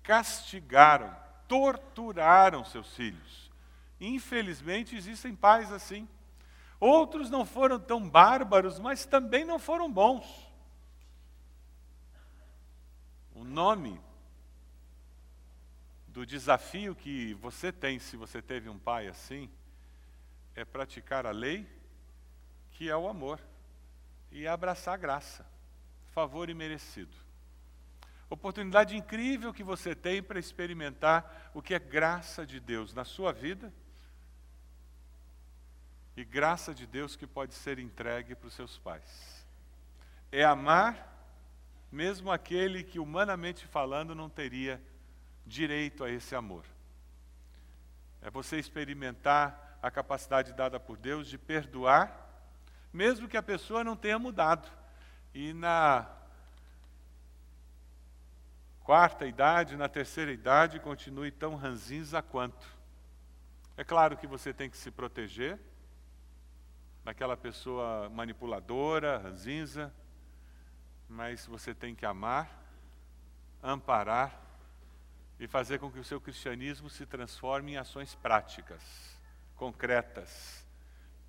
[0.02, 3.50] castigaram, torturaram seus filhos.
[4.00, 6.08] Infelizmente, existem pais assim.
[6.80, 10.24] Outros não foram tão bárbaros, mas também não foram bons.
[13.34, 14.00] O nome
[16.08, 19.50] do desafio que você tem, se você teve um pai assim,
[20.54, 21.66] é praticar a lei,
[22.70, 23.40] que é o amor,
[24.30, 25.46] e abraçar a graça,
[26.12, 27.16] favor imerecido.
[28.28, 33.32] Oportunidade incrível que você tem para experimentar o que é graça de Deus na sua
[33.32, 33.72] vida
[36.16, 39.46] e graça de Deus que pode ser entregue para os seus pais.
[40.30, 41.12] É amar
[41.90, 44.82] mesmo aquele que, humanamente falando, não teria
[45.46, 46.64] direito a esse amor.
[48.20, 52.28] É você experimentar a capacidade dada por Deus de perdoar,
[52.92, 54.68] mesmo que a pessoa não tenha mudado.
[55.32, 56.10] E na
[58.80, 62.66] quarta idade, na terceira idade, continue tão ranzinza quanto.
[63.76, 65.60] É claro que você tem que se proteger
[67.04, 69.92] daquela pessoa manipuladora, ranzinza,
[71.08, 72.50] mas você tem que amar,
[73.62, 74.40] amparar
[75.38, 78.82] e fazer com que o seu cristianismo se transforme em ações práticas,
[79.54, 80.66] concretas,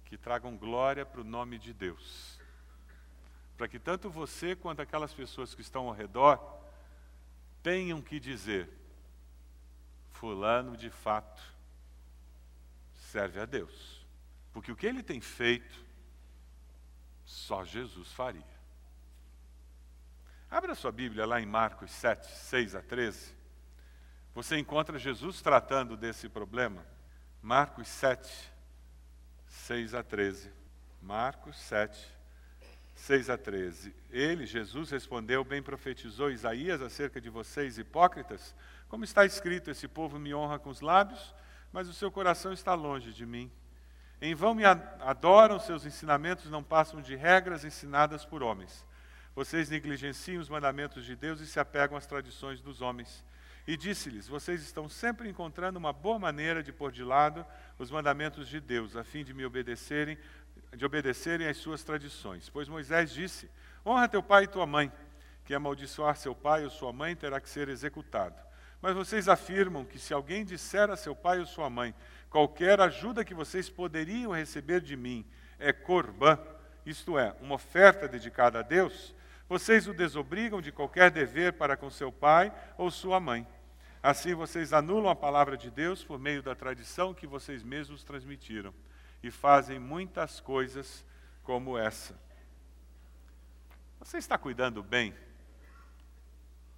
[0.06, 2.40] que tragam glória para o nome de Deus.
[3.58, 6.40] Para que tanto você quanto aquelas pessoas que estão ao redor
[7.62, 8.70] tenham que dizer:
[10.12, 11.42] Fulano de fato
[12.94, 13.95] serve a Deus.
[14.56, 15.84] Porque o que ele tem feito,
[17.26, 18.56] só Jesus faria.
[20.50, 23.36] Abra sua Bíblia lá em Marcos 7, 6 a 13.
[24.34, 26.86] Você encontra Jesus tratando desse problema.
[27.42, 28.50] Marcos 7,
[29.46, 30.50] 6 a 13.
[31.02, 32.18] Marcos 7,
[32.96, 33.94] 6 a 13.
[34.10, 38.56] Ele, Jesus, respondeu: Bem profetizou Isaías acerca de vocês, hipócritas.
[38.88, 41.36] Como está escrito: Esse povo me honra com os lábios,
[41.74, 43.52] mas o seu coração está longe de mim.
[44.22, 48.86] Em vão me adoram, seus ensinamentos não passam de regras ensinadas por homens.
[49.36, 53.24] Vocês negligenciam os mandamentos de Deus e se apegam às tradições dos homens.
[53.68, 57.46] E disse-lhes: Vocês estão sempre encontrando uma boa maneira de pôr de lado
[57.78, 60.18] os mandamentos de Deus, a fim de me obedecerem,
[60.74, 62.50] de obedecerem às suas tradições.
[62.50, 63.50] Pois Moisés disse:
[63.86, 64.92] Honra teu pai e tua mãe.
[65.44, 68.36] Que amaldiçoar seu pai ou sua mãe terá que ser executado.
[68.86, 71.92] Mas vocês afirmam que se alguém disser a seu pai ou sua mãe,
[72.30, 75.26] qualquer ajuda que vocês poderiam receber de mim
[75.58, 76.38] é corbã,
[76.86, 79.16] isto é, uma oferta dedicada a Deus,
[79.50, 83.48] vocês o desobrigam de qualquer dever para com seu pai ou sua mãe.
[84.04, 88.72] Assim vocês anulam a palavra de Deus por meio da tradição que vocês mesmos transmitiram
[89.24, 91.04] e fazem muitas coisas
[91.42, 92.16] como essa.
[93.98, 95.12] Você está cuidando bem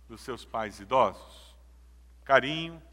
[0.07, 1.46] dos seus pais idosos?
[2.27, 2.83] Carinho,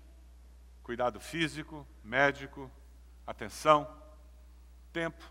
[0.81, 2.71] cuidado físico, médico,
[3.27, 3.85] atenção,
[4.93, 5.25] tempo.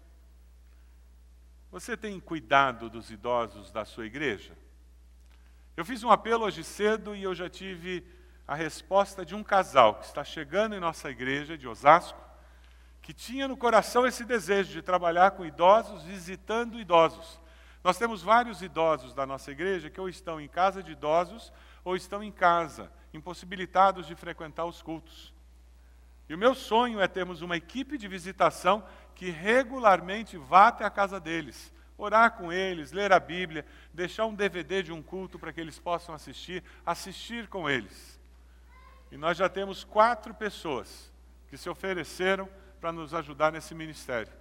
[1.72, 4.58] Você tem cuidado dos idosos da sua igreja?
[5.78, 8.06] Eu fiz um apelo hoje cedo e eu já tive
[8.46, 12.20] a resposta de um casal que está chegando em nossa igreja de Osasco,
[13.02, 17.40] que tinha no coração esse desejo de trabalhar com idosos, visitando idosos.
[17.82, 21.96] Nós temos vários idosos da nossa igreja que ou estão em casa de idosos ou
[21.96, 25.34] estão em casa, impossibilitados de frequentar os cultos.
[26.28, 30.90] E o meu sonho é termos uma equipe de visitação que regularmente vá até a
[30.90, 35.52] casa deles, orar com eles, ler a Bíblia, deixar um DVD de um culto para
[35.52, 38.20] que eles possam assistir, assistir com eles.
[39.12, 41.12] E nós já temos quatro pessoas
[41.48, 42.50] que se ofereceram
[42.82, 44.34] para nos ajudar nesse ministério.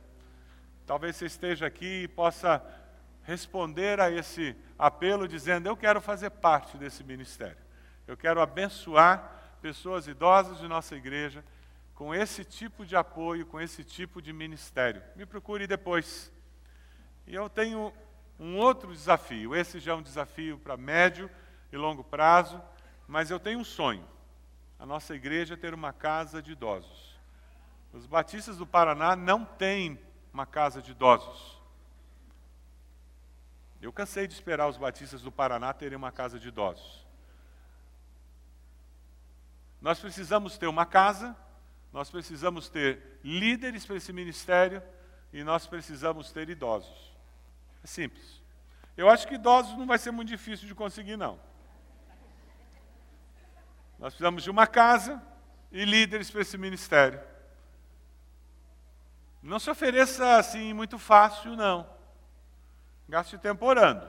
[0.87, 2.65] Talvez você esteja aqui e possa
[3.25, 7.59] responder a esse apelo dizendo: Eu quero fazer parte desse ministério.
[8.07, 11.45] Eu quero abençoar pessoas idosas de nossa igreja
[11.95, 15.03] com esse tipo de apoio, com esse tipo de ministério.
[15.15, 16.33] Me procure depois.
[17.27, 17.93] E eu tenho
[18.39, 19.55] um outro desafio.
[19.55, 21.31] Esse já é um desafio para médio
[21.71, 22.61] e longo prazo,
[23.07, 24.05] mas eu tenho um sonho
[24.83, 27.17] a nossa igreja ter uma casa de idosos.
[27.93, 29.97] Os batistas do Paraná não têm
[30.35, 31.62] uma casa de idosos.
[33.83, 37.05] Eu cansei de esperar os batistas do Paraná terem uma casa de idosos.
[39.81, 41.37] Nós precisamos ter uma casa,
[41.93, 44.81] nós precisamos ter líderes para esse ministério
[45.33, 47.13] e nós precisamos ter idosos.
[47.83, 48.41] É simples.
[48.97, 51.41] Eu acho que idosos não vai ser muito difícil de conseguir, não.
[53.99, 55.21] Nós precisamos de uma casa
[55.73, 57.21] e líderes para esse ministério.
[59.43, 62.02] Não se ofereça assim muito fácil, não.
[63.13, 64.09] Gaste tempo orando.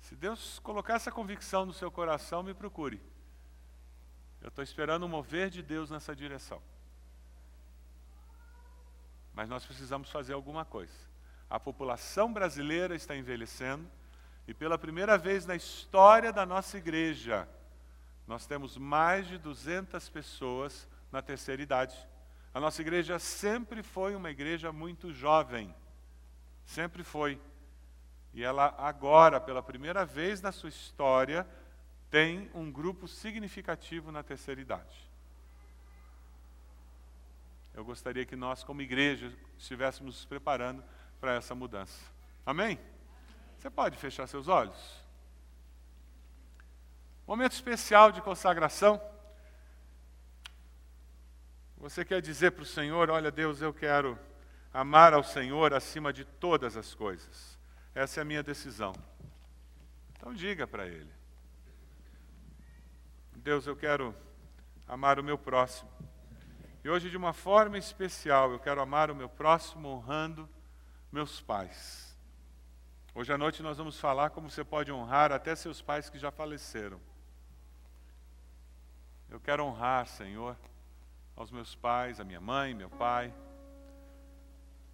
[0.00, 3.00] Se Deus colocar essa convicção no seu coração, me procure.
[4.42, 6.60] Eu estou esperando o mover de Deus nessa direção.
[9.32, 10.92] Mas nós precisamos fazer alguma coisa.
[11.48, 13.88] A população brasileira está envelhecendo
[14.48, 17.48] e pela primeira vez na história da nossa igreja,
[18.26, 21.96] nós temos mais de 200 pessoas na terceira idade.
[22.52, 25.72] A nossa igreja sempre foi uma igreja muito jovem.
[26.70, 27.40] Sempre foi.
[28.32, 31.44] E ela agora, pela primeira vez na sua história,
[32.08, 35.10] tem um grupo significativo na terceira idade.
[37.74, 40.84] Eu gostaria que nós, como igreja, estivéssemos nos preparando
[41.20, 42.00] para essa mudança.
[42.46, 42.78] Amém?
[43.58, 45.04] Você pode fechar seus olhos?
[47.26, 49.02] Momento especial de consagração.
[51.78, 54.16] Você quer dizer para o Senhor: Olha, Deus, eu quero
[54.72, 57.58] amar ao Senhor acima de todas as coisas.
[57.94, 58.94] Essa é a minha decisão.
[60.16, 61.10] Então diga para Ele:
[63.36, 64.14] Deus, eu quero
[64.86, 65.90] amar o meu próximo.
[66.82, 70.48] E hoje, de uma forma especial, eu quero amar o meu próximo honrando
[71.12, 72.16] meus pais.
[73.14, 76.30] Hoje à noite nós vamos falar como você pode honrar até seus pais que já
[76.30, 77.00] faleceram.
[79.28, 80.56] Eu quero honrar, Senhor,
[81.36, 83.34] aos meus pais, a minha mãe, meu pai.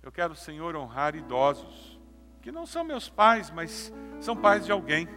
[0.07, 2.01] Eu quero, Senhor, honrar idosos,
[2.41, 5.09] que não são meus pais, mas são pais de alguém.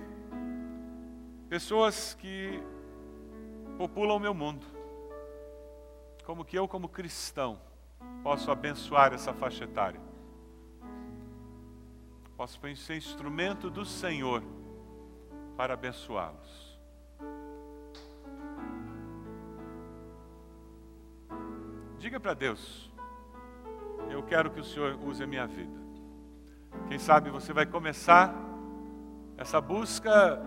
[1.47, 2.59] Pessoas que
[3.77, 4.65] populam o meu mundo.
[6.25, 7.61] Como que eu, como cristão,
[8.23, 10.01] posso abençoar essa faixa etária?
[12.35, 14.41] Posso ser instrumento do Senhor
[15.55, 16.79] para abençoá-los.
[21.99, 22.88] Diga para Deus:
[24.09, 25.79] Eu quero que o Senhor use a minha vida.
[26.87, 28.33] Quem sabe você vai começar
[29.37, 30.41] essa busca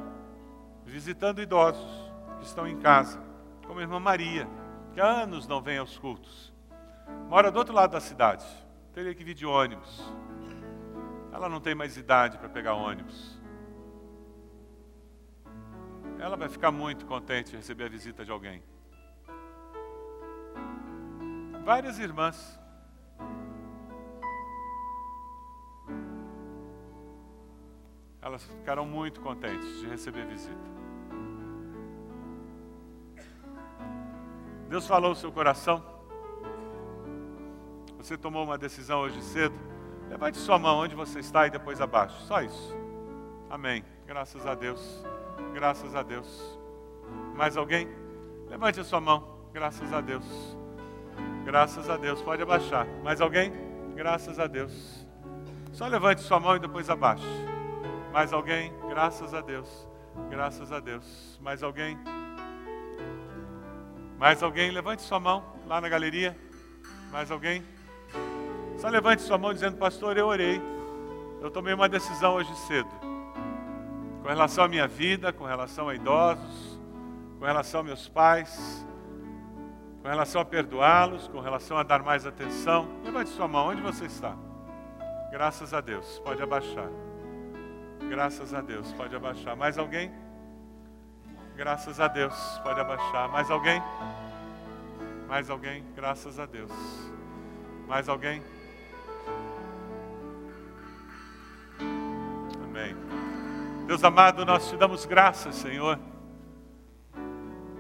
[0.85, 3.23] visitando idosos que estão em casa,
[3.67, 4.49] como a irmã Maria,
[4.93, 6.53] que há anos não vem aos cultos.
[7.29, 8.45] Mora do outro lado da cidade,
[8.93, 10.13] teria que vir de ônibus.
[11.33, 13.41] Ela não tem mais idade para pegar ônibus.
[16.19, 18.63] Ela vai ficar muito contente de receber a visita de alguém.
[21.65, 22.62] Várias irmãs.
[28.23, 30.73] Elas ficarão muito contentes de receber visita.
[34.69, 35.85] Deus falou no seu coração.
[37.99, 39.55] Você tomou uma decisão hoje cedo.
[40.09, 42.19] Levante sua mão onde você está e depois abaixo.
[42.23, 42.75] Só isso.
[43.51, 43.85] Amém.
[44.07, 45.05] Graças a Deus.
[45.53, 46.59] Graças a Deus.
[47.35, 47.89] Mais alguém?
[48.49, 49.47] Levante a sua mão.
[49.53, 50.25] Graças a Deus.
[51.45, 52.23] Graças a Deus.
[52.23, 52.87] Pode abaixar.
[53.03, 53.53] Mais alguém?
[53.95, 55.07] Graças a Deus.
[55.73, 57.52] Só levante sua mão e depois abaixe.
[58.13, 58.71] Mais alguém?
[58.91, 59.89] Graças a Deus.
[60.29, 61.41] Graças a Deus.
[61.43, 61.99] Mais alguém?
[64.19, 64.71] Mais alguém?
[64.71, 66.37] Levante sua mão lá na galeria.
[67.11, 67.65] Mais alguém?
[68.77, 70.61] Só levante sua mão dizendo, pastor, eu orei.
[71.41, 72.91] Eu tomei uma decisão hoje cedo.
[74.21, 76.79] Com relação à minha vida, com relação a idosos,
[77.39, 78.87] com relação a meus pais,
[80.03, 82.87] com relação a perdoá-los, com relação a dar mais atenção.
[83.03, 84.37] Levante sua mão, onde você está?
[85.31, 86.91] Graças a Deus, pode abaixar.
[88.13, 89.57] Graças a Deus, pode abaixar.
[89.57, 90.13] Mais alguém?
[91.57, 92.35] Graças a Deus.
[92.63, 93.27] Pode abaixar.
[93.31, 93.83] Mais alguém?
[95.27, 95.83] Mais alguém?
[95.97, 96.71] Graças a Deus.
[97.89, 98.43] Mais alguém?
[102.63, 102.95] Amém.
[103.87, 105.99] Deus amado, nós te damos graças, Senhor,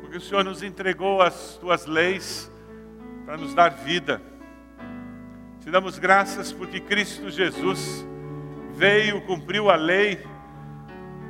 [0.00, 2.50] porque o Senhor nos entregou as tuas leis
[3.26, 4.22] para nos dar vida.
[5.60, 8.10] Te damos graças porque Cristo Jesus
[8.74, 10.24] veio, cumpriu a lei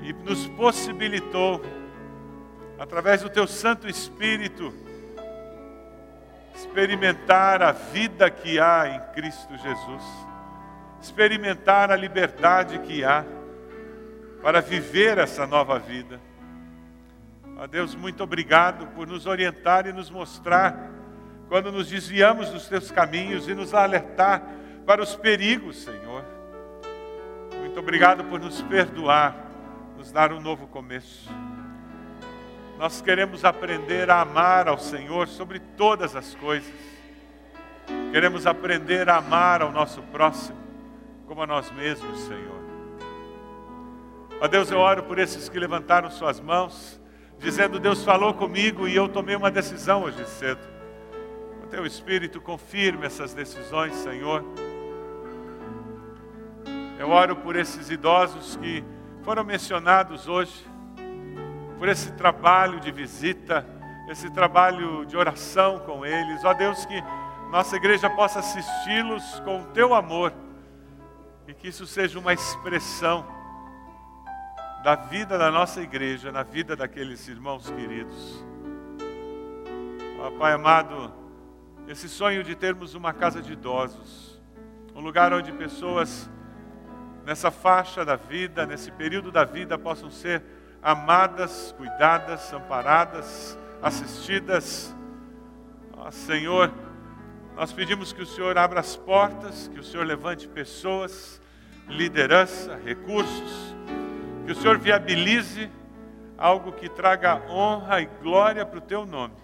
[0.03, 1.63] e nos possibilitou
[2.79, 4.73] através do teu Santo Espírito,
[6.55, 10.03] experimentar a vida que há em Cristo Jesus,
[11.01, 13.25] experimentar a liberdade que há
[14.43, 16.21] para viver essa nova vida.
[17.57, 20.91] Ó Deus, muito obrigado por nos orientar e nos mostrar
[21.49, 24.43] quando nos desviamos dos teus caminhos e nos alertar
[24.85, 26.32] para os perigos, Senhor.
[27.73, 29.35] Muito obrigado por nos perdoar,
[29.97, 31.31] nos dar um novo começo.
[32.79, 36.71] Nós queremos aprender a amar ao Senhor sobre todas as coisas.
[38.13, 40.59] Queremos aprender a amar ao nosso próximo
[41.27, 42.63] como a nós mesmos, Senhor.
[44.39, 47.01] Ó Deus, eu oro por esses que levantaram suas mãos,
[47.39, 50.61] dizendo: Deus falou comigo e eu tomei uma decisão hoje cedo.
[51.65, 54.45] O teu Espírito confirme essas decisões, Senhor.
[57.03, 58.85] Eu oro por esses idosos que
[59.25, 60.65] foram mencionados hoje
[61.77, 63.67] por esse trabalho de visita,
[64.09, 66.45] esse trabalho de oração com eles.
[66.45, 67.03] Ó Deus, que
[67.51, 70.33] nossa igreja possa assisti-los com o teu amor
[71.49, 73.27] e que isso seja uma expressão
[74.85, 78.45] da vida da nossa igreja, na vida daqueles irmãos queridos.
[80.21, 81.13] Ó Pai amado,
[81.89, 84.41] esse sonho de termos uma casa de idosos,
[84.95, 86.31] um lugar onde pessoas
[87.25, 90.43] nessa faixa da vida, nesse período da vida, possam ser
[90.83, 94.95] amadas, cuidadas, amparadas, assistidas.
[95.97, 96.73] Ó, Senhor,
[97.57, 101.41] nós pedimos que o Senhor abra as portas, que o Senhor levante pessoas,
[101.89, 103.75] liderança, recursos,
[104.45, 105.71] que o Senhor viabilize
[106.37, 109.35] algo que traga honra e glória para o teu nome.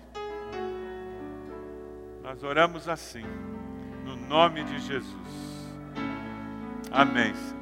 [2.22, 3.24] Nós oramos assim,
[4.04, 5.68] no nome de Jesus.
[6.90, 7.57] Amém.